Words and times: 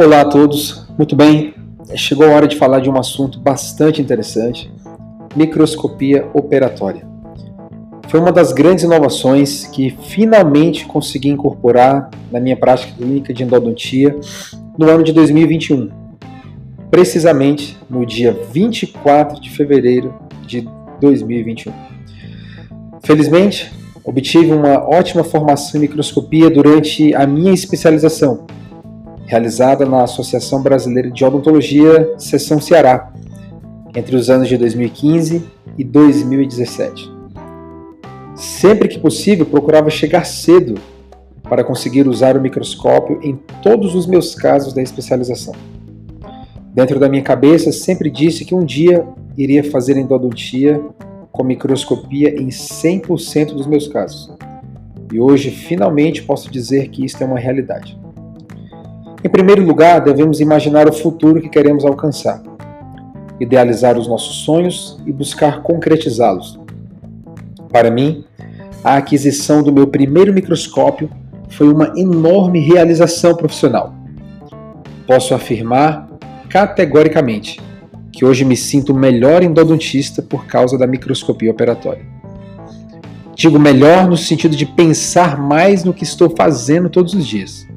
Olá 0.00 0.20
a 0.20 0.24
todos, 0.24 0.86
muito 0.96 1.16
bem. 1.16 1.52
Chegou 1.96 2.24
a 2.24 2.30
hora 2.30 2.46
de 2.46 2.54
falar 2.54 2.78
de 2.78 2.88
um 2.88 2.96
assunto 2.96 3.40
bastante 3.40 4.00
interessante: 4.00 4.70
microscopia 5.34 6.24
operatória. 6.32 7.04
Foi 8.06 8.20
uma 8.20 8.30
das 8.30 8.52
grandes 8.52 8.84
inovações 8.84 9.66
que 9.66 9.90
finalmente 9.90 10.86
consegui 10.86 11.30
incorporar 11.30 12.10
na 12.30 12.38
minha 12.38 12.56
prática 12.56 12.92
clínica 12.96 13.34
de 13.34 13.42
endodontia 13.42 14.14
no 14.78 14.88
ano 14.88 15.02
de 15.02 15.12
2021, 15.12 15.90
precisamente 16.92 17.76
no 17.90 18.06
dia 18.06 18.32
24 18.52 19.40
de 19.40 19.50
fevereiro 19.50 20.14
de 20.46 20.68
2021. 21.00 21.72
Felizmente, 23.02 23.72
obtive 24.04 24.52
uma 24.52 24.78
ótima 24.78 25.24
formação 25.24 25.76
em 25.76 25.82
microscopia 25.82 26.48
durante 26.48 27.12
a 27.16 27.26
minha 27.26 27.52
especialização 27.52 28.46
realizada 29.28 29.84
na 29.84 30.04
Associação 30.04 30.62
Brasileira 30.62 31.10
de 31.10 31.22
Odontologia, 31.22 32.14
Seção 32.16 32.58
Ceará, 32.58 33.12
entre 33.94 34.16
os 34.16 34.30
anos 34.30 34.48
de 34.48 34.56
2015 34.56 35.44
e 35.76 35.84
2017. 35.84 37.12
Sempre 38.34 38.88
que 38.88 38.98
possível, 38.98 39.44
procurava 39.44 39.90
chegar 39.90 40.24
cedo 40.24 40.76
para 41.42 41.62
conseguir 41.62 42.08
usar 42.08 42.38
o 42.38 42.40
microscópio 42.40 43.20
em 43.22 43.38
todos 43.62 43.94
os 43.94 44.06
meus 44.06 44.34
casos 44.34 44.72
da 44.72 44.80
especialização. 44.80 45.54
Dentro 46.72 46.98
da 46.98 47.06
minha 47.06 47.22
cabeça, 47.22 47.70
sempre 47.70 48.10
disse 48.10 48.46
que 48.46 48.54
um 48.54 48.64
dia 48.64 49.06
iria 49.36 49.62
fazer 49.62 49.98
endodontia 49.98 50.80
com 51.30 51.44
microscopia 51.44 52.30
em 52.40 52.48
100% 52.48 53.52
dos 53.52 53.66
meus 53.66 53.86
casos. 53.88 54.32
E 55.12 55.20
hoje, 55.20 55.50
finalmente, 55.50 56.22
posso 56.22 56.50
dizer 56.50 56.88
que 56.88 57.04
isto 57.04 57.22
é 57.22 57.26
uma 57.26 57.38
realidade. 57.38 57.98
Em 59.22 59.28
primeiro 59.28 59.64
lugar, 59.64 60.00
devemos 60.00 60.40
imaginar 60.40 60.88
o 60.88 60.92
futuro 60.92 61.40
que 61.40 61.48
queremos 61.48 61.84
alcançar, 61.84 62.40
idealizar 63.40 63.98
os 63.98 64.06
nossos 64.06 64.44
sonhos 64.44 64.96
e 65.04 65.10
buscar 65.10 65.60
concretizá-los. 65.62 66.58
Para 67.72 67.90
mim, 67.90 68.24
a 68.84 68.96
aquisição 68.96 69.60
do 69.60 69.72
meu 69.72 69.88
primeiro 69.88 70.32
microscópio 70.32 71.10
foi 71.48 71.68
uma 71.68 71.92
enorme 71.96 72.60
realização 72.60 73.34
profissional. 73.34 73.92
Posso 75.04 75.34
afirmar 75.34 76.08
categoricamente 76.48 77.60
que 78.12 78.24
hoje 78.24 78.44
me 78.44 78.56
sinto 78.56 78.94
melhor 78.94 79.42
endodontista 79.42 80.22
por 80.22 80.46
causa 80.46 80.78
da 80.78 80.86
microscopia 80.86 81.50
operatória. 81.50 82.06
Digo 83.34 83.58
melhor 83.58 84.08
no 84.08 84.16
sentido 84.16 84.56
de 84.56 84.64
pensar 84.64 85.36
mais 85.40 85.82
no 85.82 85.92
que 85.92 86.04
estou 86.04 86.30
fazendo 86.30 86.88
todos 86.88 87.14
os 87.14 87.26
dias 87.26 87.67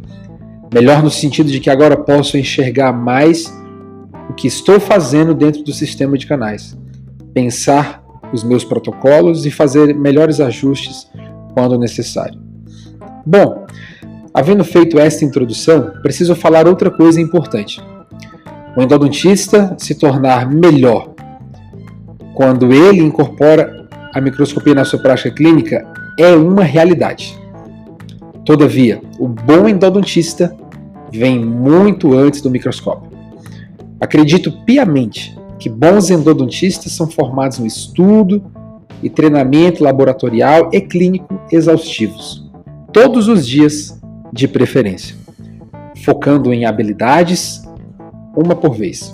Melhor 0.74 1.04
no 1.04 1.12
sentido 1.12 1.52
de 1.52 1.60
que 1.60 1.70
agora 1.70 1.98
posso 1.98 2.38
enxergar 2.38 2.94
mais 2.94 3.54
o 4.30 4.34
que 4.34 4.48
estou 4.48 4.80
fazendo 4.80 5.34
dentro 5.34 5.64
do 5.64 5.74
sistema 5.74 6.18
de 6.18 6.26
canais, 6.26 6.78
pensar 7.34 8.02
os 8.32 8.42
meus 8.44 8.64
protocolos 8.64 9.46
e 9.46 9.52
fazer 9.52 9.94
melhores 9.94 10.40
ajustes 10.40 11.10
quando 11.54 11.78
necessário. 11.78 12.40
Bom, 13.26 13.66
havendo 14.34 14.64
feito 14.64 14.98
esta 14.98 15.26
introdução, 15.26 15.92
preciso 16.02 16.34
falar 16.36 16.66
outra 16.66 16.90
coisa 16.90 17.20
importante. 17.20 17.82
O 18.78 18.82
endodontista 18.82 19.76
se 19.78 19.96
tornar 19.96 20.50
melhor 20.50 21.14
quando 22.34 22.72
ele 22.72 23.02
incorpora 23.02 23.90
a 24.14 24.22
microscopia 24.22 24.74
na 24.74 24.86
sua 24.86 25.00
prática 25.00 25.32
clínica 25.32 25.86
é 26.18 26.34
uma 26.34 26.64
realidade. 26.64 27.38
Todavia, 28.46 29.02
o 29.20 29.28
bom 29.28 29.68
endodontista 29.68 30.56
vem 31.12 31.44
muito 31.44 32.14
antes 32.18 32.42
do 32.42 32.50
microscópio. 32.50 33.12
Acredito 34.00 34.52
piamente 34.66 35.38
que 35.60 35.70
bons 35.70 36.10
endodontistas 36.10 36.92
são 36.92 37.08
formados 37.08 37.60
no 37.60 37.68
estudo 37.68 38.44
e 39.04 39.10
treinamento 39.10 39.84
laboratorial 39.84 40.70
e 40.74 40.82
clínico 40.82 41.40
exaustivos, 41.52 42.50
todos 42.92 43.28
os 43.28 43.48
dias, 43.48 44.00
de 44.34 44.48
preferência, 44.48 45.16
focando 46.04 46.54
em 46.54 46.66
habilidades, 46.66 47.62
uma 48.36 48.56
por 48.56 48.74
vez. 48.74 49.14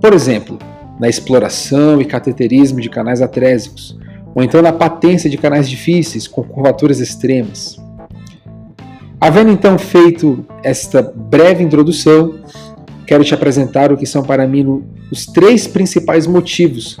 Por 0.00 0.12
exemplo, 0.12 0.58
na 0.98 1.08
exploração 1.08 2.00
e 2.00 2.04
cateterismo 2.04 2.80
de 2.80 2.88
canais 2.88 3.20
atrésicos, 3.20 3.98
ou 4.34 4.42
então 4.42 4.62
na 4.62 4.72
patência 4.72 5.28
de 5.28 5.36
canais 5.36 5.68
difíceis 5.68 6.28
com 6.28 6.42
curvaturas 6.42 7.00
extremas, 7.00 7.82
Havendo 9.24 9.50
então 9.50 9.78
feito 9.78 10.44
esta 10.62 11.00
breve 11.00 11.64
introdução, 11.64 12.34
quero 13.06 13.24
te 13.24 13.32
apresentar 13.32 13.90
o 13.90 13.96
que 13.96 14.04
são 14.04 14.22
para 14.22 14.46
mim 14.46 14.84
os 15.10 15.24
três 15.24 15.66
principais 15.66 16.26
motivos 16.26 16.98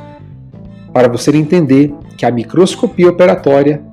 para 0.90 1.06
você 1.06 1.36
entender 1.36 1.92
que 2.16 2.24
a 2.24 2.30
microscopia 2.30 3.10
operatória 3.10 3.84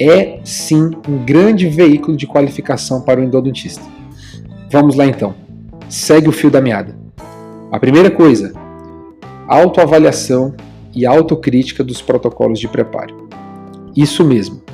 é 0.00 0.40
sim 0.42 0.90
um 1.08 1.24
grande 1.24 1.68
veículo 1.68 2.16
de 2.16 2.26
qualificação 2.26 3.02
para 3.02 3.20
o 3.20 3.22
endodontista. 3.22 3.84
Vamos 4.68 4.96
lá 4.96 5.06
então. 5.06 5.32
Segue 5.88 6.28
o 6.28 6.32
fio 6.32 6.50
da 6.50 6.60
meada. 6.60 6.98
A 7.70 7.78
primeira 7.78 8.10
coisa, 8.10 8.52
autoavaliação 9.46 10.56
e 10.92 11.06
autocrítica 11.06 11.84
dos 11.84 12.02
protocolos 12.02 12.58
de 12.58 12.66
preparo. 12.66 13.28
Isso 13.94 14.24
mesmo. 14.24 14.65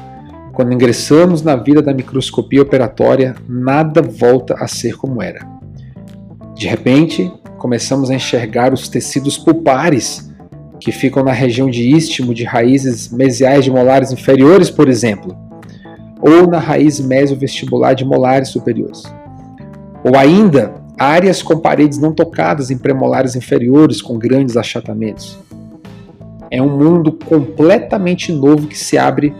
Quando 0.52 0.72
ingressamos 0.72 1.42
na 1.42 1.56
vida 1.56 1.80
da 1.80 1.94
microscopia 1.94 2.60
operatória, 2.60 3.34
nada 3.48 4.02
volta 4.02 4.54
a 4.58 4.68
ser 4.68 4.96
como 4.96 5.22
era. 5.22 5.46
De 6.54 6.68
repente, 6.68 7.32
começamos 7.56 8.10
a 8.10 8.14
enxergar 8.14 8.74
os 8.74 8.86
tecidos 8.88 9.38
pulpares 9.38 10.30
que 10.78 10.92
ficam 10.92 11.24
na 11.24 11.32
região 11.32 11.70
de 11.70 11.88
istmo 11.88 12.34
de 12.34 12.44
raízes 12.44 13.10
mesiais 13.10 13.64
de 13.64 13.70
molares 13.70 14.12
inferiores, 14.12 14.68
por 14.68 14.88
exemplo, 14.88 15.34
ou 16.20 16.46
na 16.46 16.58
raiz 16.58 17.00
mesovestibular 17.00 17.94
de 17.94 18.04
molares 18.04 18.48
superiores. 18.48 19.02
Ou 20.04 20.16
ainda, 20.16 20.74
áreas 20.98 21.42
com 21.42 21.58
paredes 21.58 21.98
não 21.98 22.12
tocadas 22.12 22.70
em 22.70 22.76
premolares 22.76 23.36
inferiores 23.36 24.02
com 24.02 24.18
grandes 24.18 24.56
achatamentos. 24.56 25.38
É 26.50 26.60
um 26.60 26.76
mundo 26.76 27.12
completamente 27.12 28.30
novo 28.32 28.66
que 28.66 28.78
se 28.78 28.98
abre 28.98 29.32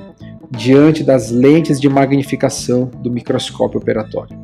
diante 0.53 1.03
das 1.03 1.31
lentes 1.31 1.81
de 1.81 1.89
magnificação 1.89 2.91
do 3.03 3.11
microscópio 3.11 3.81
operatório. 3.81 4.39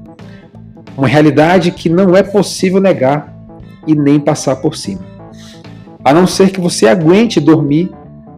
Uma 0.96 1.06
realidade 1.06 1.70
que 1.70 1.88
não 1.88 2.16
é 2.16 2.22
possível 2.22 2.80
negar 2.80 3.36
e 3.86 3.94
nem 3.94 4.19
passar 4.19 4.56
por 4.56 4.74
cima. 4.74 5.02
A 6.02 6.12
não 6.12 6.26
ser 6.26 6.50
que 6.50 6.60
você 6.60 6.88
aguente 6.88 7.38
dormir 7.38 7.91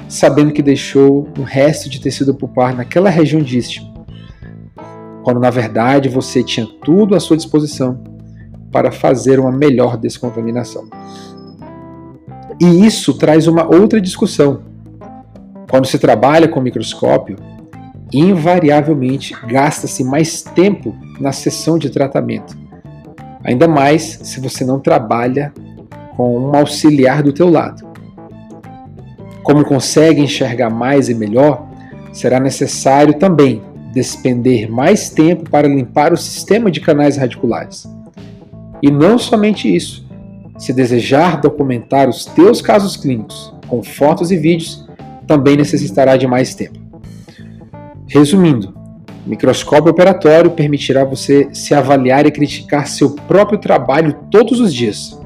sabendo 0.08 0.52
que 0.52 0.60
deixou 0.60 1.28
um 1.38 1.44
resto 1.44 1.88
de 1.88 2.00
tecido 2.00 2.34
pulpar 2.34 2.76
naquela 2.76 3.08
região 3.08 3.40
de 3.40 3.88
quando 5.22 5.38
na 5.38 5.50
verdade 5.50 6.08
você 6.08 6.42
tinha 6.42 6.66
tudo 6.84 7.14
à 7.14 7.20
sua 7.20 7.36
disposição 7.36 8.02
para 8.72 8.90
fazer 8.90 9.38
uma 9.38 9.52
melhor 9.52 9.96
descontaminação. 9.96 10.88
E 12.60 12.84
isso 12.84 13.14
traz 13.14 13.46
uma 13.46 13.64
outra 13.64 14.00
discussão. 14.00 14.62
Quando 15.70 15.86
se 15.86 15.98
trabalha 15.98 16.48
com 16.48 16.60
microscópio, 16.60 17.36
invariavelmente 18.12 19.34
gasta-se 19.46 20.02
mais 20.04 20.42
tempo 20.42 20.94
na 21.18 21.32
sessão 21.32 21.78
de 21.78 21.90
tratamento. 21.90 22.56
Ainda 23.44 23.66
mais 23.66 24.20
se 24.22 24.40
você 24.40 24.64
não 24.64 24.78
trabalha 24.78 25.52
com 26.16 26.38
um 26.38 26.54
auxiliar 26.54 27.22
do 27.22 27.32
teu 27.32 27.48
lado. 27.48 27.88
Como 29.42 29.64
consegue 29.64 30.20
enxergar 30.20 30.70
mais 30.70 31.08
e 31.08 31.14
melhor, 31.14 31.66
será 32.12 32.38
necessário 32.38 33.14
também 33.14 33.62
despender 33.92 34.70
mais 34.70 35.10
tempo 35.10 35.48
para 35.48 35.66
limpar 35.66 36.12
o 36.12 36.16
sistema 36.16 36.70
de 36.70 36.80
canais 36.80 37.16
radiculares. 37.16 37.88
E 38.82 38.90
não 38.90 39.18
somente 39.18 39.74
isso. 39.74 40.06
Se 40.58 40.72
desejar 40.72 41.40
documentar 41.40 42.08
os 42.08 42.26
teus 42.26 42.60
casos 42.60 42.96
clínicos 42.96 43.52
com 43.66 43.82
fotos 43.82 44.30
e 44.30 44.36
vídeos, 44.36 44.86
também 45.26 45.56
necessitará 45.56 46.16
de 46.16 46.26
mais 46.26 46.54
tempo. 46.54 46.79
Resumindo, 48.12 48.74
microscópio 49.24 49.92
operatório 49.92 50.50
permitirá 50.50 51.04
você 51.04 51.48
se 51.52 51.72
avaliar 51.72 52.26
e 52.26 52.32
criticar 52.32 52.88
seu 52.88 53.10
próprio 53.14 53.56
trabalho 53.56 54.16
todos 54.32 54.58
os 54.58 54.74
dias. 54.74 55.16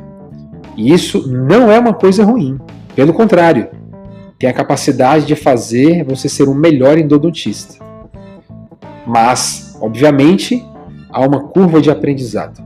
E 0.76 0.92
isso 0.92 1.26
não 1.26 1.72
é 1.72 1.78
uma 1.78 1.94
coisa 1.94 2.22
ruim, 2.22 2.58
pelo 2.94 3.14
contrário, 3.14 3.68
tem 4.38 4.50
a 4.50 4.52
capacidade 4.52 5.24
de 5.24 5.34
fazer 5.34 6.04
você 6.04 6.28
ser 6.28 6.46
um 6.46 6.54
melhor 6.54 6.98
endodontista. 6.98 7.82
Mas, 9.06 9.78
obviamente, 9.80 10.62
há 11.10 11.20
uma 11.20 11.40
curva 11.40 11.80
de 11.80 11.90
aprendizado. 11.90 12.62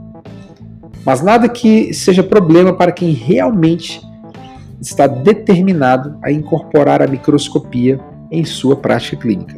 Mas 1.06 1.22
nada 1.22 1.48
que 1.48 1.94
seja 1.94 2.24
problema 2.24 2.72
para 2.72 2.90
quem 2.90 3.12
realmente 3.12 4.02
está 4.80 5.06
determinado 5.06 6.18
a 6.24 6.32
incorporar 6.32 7.00
a 7.00 7.06
microscopia 7.06 8.00
em 8.32 8.44
sua 8.44 8.74
prática 8.74 9.16
clínica. 9.16 9.57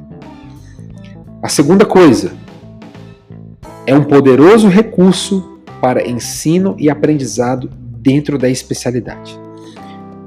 A 1.43 1.49
segunda 1.49 1.87
coisa 1.87 2.33
é 3.87 3.95
um 3.95 4.05
poderoso 4.05 4.69
recurso 4.69 5.59
para 5.81 6.07
ensino 6.07 6.77
e 6.79 6.91
aprendizado 6.91 7.71
dentro 7.97 8.37
da 8.37 8.49
especialidade. 8.49 9.41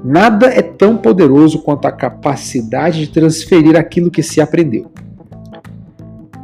Nada 0.04 0.46
é 0.46 0.60
tão 0.60 0.96
poderoso 0.96 1.60
quanto 1.60 1.86
a 1.86 1.92
capacidade 1.92 2.98
de 2.98 3.12
transferir 3.12 3.76
aquilo 3.76 4.10
que 4.10 4.24
se 4.24 4.40
aprendeu. 4.40 4.90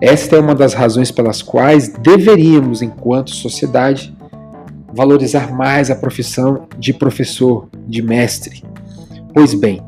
Esta 0.00 0.37
é 0.37 0.40
uma 0.40 0.55
das 0.55 0.73
razões 0.73 1.11
pelas 1.11 1.43
quais 1.43 1.88
deveríamos, 1.88 2.81
enquanto 2.81 3.34
sociedade, 3.34 4.16
valorizar 4.94 5.52
mais 5.52 5.90
a 5.90 5.96
profissão 5.96 6.69
de 6.78 6.94
professor, 6.94 7.69
de 7.88 8.00
mestre. 8.00 8.62
Pois 9.34 9.52
bem, 9.52 9.82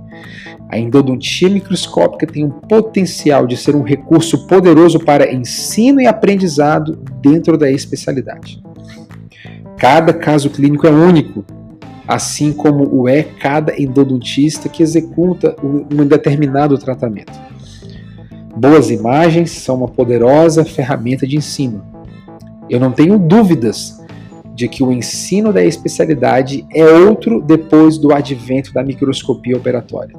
a 0.73 0.79
endodontia 0.79 1.51
microscópica 1.51 2.27
tem 2.27 2.47
um 2.47 2.51
potencial 2.51 3.47
de 3.47 3.59
ser 3.59 3.77
um 3.77 3.83
recurso 3.83 4.47
poderoso 4.47 4.99
para 4.99 5.31
ensino 5.31 6.01
e 6.01 6.07
aprendizado 6.07 6.99
dentro 7.21 7.59
da 7.59 7.71
especialidade. 7.71 8.63
Cada 9.77 10.15
caso 10.15 10.49
clínico 10.49 10.87
é 10.87 10.91
único, 10.91 11.45
assim 12.09 12.55
como 12.55 12.89
o 12.91 13.07
é 13.07 13.23
cada 13.23 13.79
endodontista 13.79 14.67
que 14.67 14.83
executa 14.83 15.55
um 15.63 16.07
determinado 16.07 16.79
tratamento. 16.79 17.39
Boas 18.57 18.89
imagens 18.91 19.51
são 19.51 19.77
uma 19.77 19.89
poderosa 19.89 20.65
ferramenta 20.65 21.27
de 21.27 21.37
ensino. 21.37 21.85
Eu 22.71 22.81
não 22.81 22.93
tenho 22.93 23.19
dúvidas 23.19 24.01
de 24.55 24.69
que 24.69 24.83
o 24.83 24.91
ensino 24.91 25.53
da 25.53 25.63
especialidade 25.63 26.65
é 26.73 26.83
outro 26.83 27.43
depois 27.43 27.99
do 27.99 28.11
advento 28.11 28.73
da 28.73 28.83
microscopia 28.83 29.55
operatória. 29.55 30.17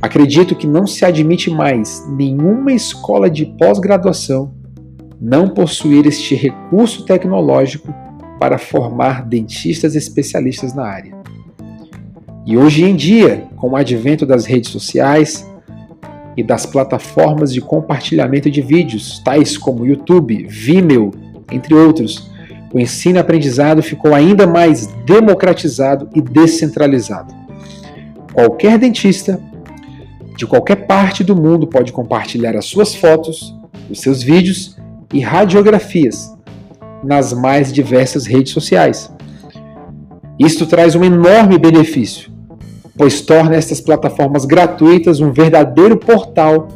Acredito 0.00 0.54
que 0.54 0.66
não 0.66 0.86
se 0.86 1.04
admite 1.04 1.50
mais 1.50 2.06
nenhuma 2.08 2.72
escola 2.72 3.30
de 3.30 3.46
pós-graduação 3.58 4.54
não 5.20 5.48
possuir 5.48 6.06
este 6.06 6.34
recurso 6.34 7.04
tecnológico 7.04 7.92
para 8.38 8.58
formar 8.58 9.24
dentistas 9.24 9.94
especialistas 9.94 10.74
na 10.74 10.84
área. 10.84 11.16
E 12.44 12.56
hoje 12.56 12.84
em 12.84 12.94
dia, 12.94 13.48
com 13.56 13.70
o 13.70 13.76
advento 13.76 14.26
das 14.26 14.44
redes 14.44 14.70
sociais 14.70 15.50
e 16.36 16.42
das 16.42 16.66
plataformas 16.66 17.52
de 17.52 17.60
compartilhamento 17.60 18.50
de 18.50 18.60
vídeos, 18.60 19.20
tais 19.24 19.56
como 19.56 19.86
YouTube, 19.86 20.46
Vimeo, 20.48 21.10
entre 21.50 21.74
outros, 21.74 22.30
o 22.72 22.78
ensino 22.78 23.16
e 23.16 23.20
aprendizado 23.20 23.82
ficou 23.82 24.14
ainda 24.14 24.46
mais 24.46 24.86
democratizado 25.06 26.10
e 26.14 26.20
descentralizado. 26.20 27.34
Qualquer 28.34 28.78
dentista 28.78 29.40
de 30.36 30.46
qualquer 30.46 30.86
parte 30.86 31.24
do 31.24 31.34
mundo 31.34 31.66
pode 31.66 31.92
compartilhar 31.92 32.54
as 32.56 32.66
suas 32.66 32.94
fotos, 32.94 33.56
os 33.90 34.00
seus 34.00 34.22
vídeos 34.22 34.76
e 35.12 35.20
radiografias 35.20 36.34
nas 37.02 37.32
mais 37.32 37.72
diversas 37.72 38.26
redes 38.26 38.52
sociais. 38.52 39.10
Isto 40.38 40.66
traz 40.66 40.94
um 40.94 41.02
enorme 41.02 41.58
benefício, 41.58 42.30
pois 42.96 43.20
torna 43.22 43.56
estas 43.56 43.80
plataformas 43.80 44.44
gratuitas 44.44 45.20
um 45.20 45.32
verdadeiro 45.32 45.96
portal 45.96 46.68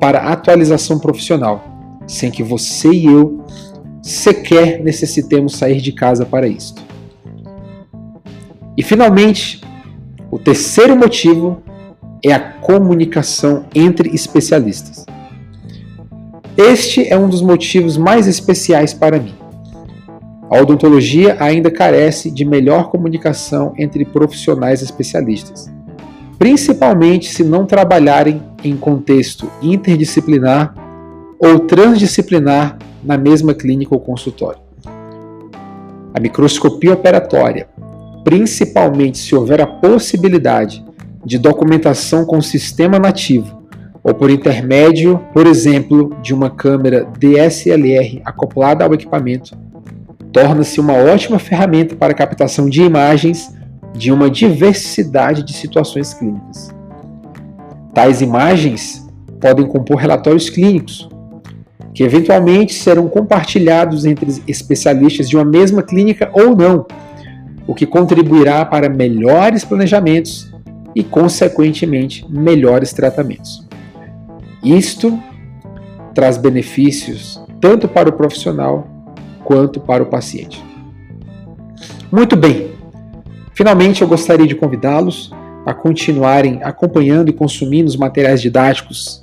para 0.00 0.32
atualização 0.32 0.98
profissional, 0.98 1.64
sem 2.06 2.30
que 2.30 2.42
você 2.42 2.90
e 2.90 3.06
eu 3.06 3.44
sequer 4.02 4.82
necessitemos 4.82 5.56
sair 5.56 5.80
de 5.80 5.92
casa 5.92 6.24
para 6.24 6.46
isto. 6.46 6.82
E 8.76 8.82
finalmente, 8.82 9.60
o 10.30 10.38
terceiro 10.38 10.96
motivo 10.96 11.62
é 12.28 12.32
a 12.32 12.40
comunicação 12.40 13.66
entre 13.72 14.12
especialistas. 14.14 15.06
Este 16.56 17.06
é 17.06 17.16
um 17.16 17.28
dos 17.28 17.40
motivos 17.40 17.96
mais 17.96 18.26
especiais 18.26 18.92
para 18.92 19.20
mim. 19.20 19.34
A 20.50 20.60
odontologia 20.60 21.36
ainda 21.38 21.70
carece 21.70 22.30
de 22.30 22.44
melhor 22.44 22.90
comunicação 22.90 23.74
entre 23.78 24.04
profissionais 24.04 24.82
especialistas, 24.82 25.70
principalmente 26.38 27.32
se 27.32 27.44
não 27.44 27.64
trabalharem 27.64 28.42
em 28.64 28.76
contexto 28.76 29.48
interdisciplinar 29.62 30.74
ou 31.38 31.60
transdisciplinar 31.60 32.78
na 33.04 33.16
mesma 33.16 33.54
clínica 33.54 33.94
ou 33.94 34.00
consultório. 34.00 34.60
A 36.12 36.18
microscopia 36.18 36.94
operatória, 36.94 37.68
principalmente 38.24 39.18
se 39.18 39.34
houver 39.34 39.60
a 39.60 39.66
possibilidade 39.66 40.84
de 41.26 41.38
documentação 41.38 42.24
com 42.24 42.40
sistema 42.40 43.00
nativo 43.00 43.64
ou 44.00 44.14
por 44.14 44.30
intermédio, 44.30 45.18
por 45.34 45.44
exemplo, 45.44 46.16
de 46.22 46.32
uma 46.32 46.48
câmera 46.48 47.04
DSLR 47.18 48.22
acoplada 48.24 48.84
ao 48.84 48.94
equipamento, 48.94 49.58
torna-se 50.32 50.78
uma 50.78 50.92
ótima 50.92 51.40
ferramenta 51.40 51.96
para 51.96 52.14
captação 52.14 52.70
de 52.70 52.80
imagens 52.80 53.52
de 53.92 54.12
uma 54.12 54.30
diversidade 54.30 55.42
de 55.42 55.52
situações 55.52 56.14
clínicas. 56.14 56.72
Tais 57.92 58.20
imagens 58.20 59.04
podem 59.40 59.66
compor 59.66 59.96
relatórios 59.96 60.48
clínicos, 60.48 61.08
que 61.92 62.04
eventualmente 62.04 62.72
serão 62.72 63.08
compartilhados 63.08 64.04
entre 64.04 64.40
especialistas 64.46 65.28
de 65.28 65.34
uma 65.34 65.44
mesma 65.44 65.82
clínica 65.82 66.30
ou 66.32 66.54
não, 66.54 66.86
o 67.66 67.74
que 67.74 67.84
contribuirá 67.84 68.64
para 68.64 68.88
melhores 68.88 69.64
planejamentos 69.64 70.54
e, 70.96 71.04
consequentemente, 71.04 72.26
melhores 72.28 72.92
tratamentos. 72.94 73.64
Isto 74.64 75.16
traz 76.14 76.38
benefícios 76.38 77.38
tanto 77.60 77.86
para 77.86 78.08
o 78.08 78.12
profissional 78.12 78.88
quanto 79.44 79.78
para 79.78 80.02
o 80.02 80.06
paciente. 80.06 80.64
Muito 82.10 82.34
bem! 82.34 82.70
Finalmente, 83.54 84.00
eu 84.00 84.08
gostaria 84.08 84.46
de 84.46 84.54
convidá-los 84.54 85.30
a 85.66 85.74
continuarem 85.74 86.62
acompanhando 86.62 87.28
e 87.28 87.32
consumindo 87.32 87.88
os 87.88 87.96
materiais 87.96 88.40
didáticos 88.40 89.22